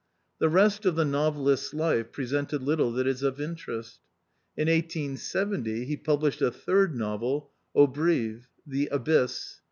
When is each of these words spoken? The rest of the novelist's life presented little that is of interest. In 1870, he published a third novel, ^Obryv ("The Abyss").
The 0.39 0.49
rest 0.49 0.87
of 0.87 0.95
the 0.95 1.05
novelist's 1.05 1.75
life 1.75 2.11
presented 2.11 2.63
little 2.63 2.91
that 2.93 3.05
is 3.05 3.21
of 3.21 3.39
interest. 3.39 3.99
In 4.57 4.67
1870, 4.67 5.85
he 5.85 5.95
published 5.95 6.41
a 6.41 6.49
third 6.49 6.95
novel, 6.95 7.51
^Obryv 7.75 8.45
("The 8.65 8.87
Abyss"). 8.87 9.59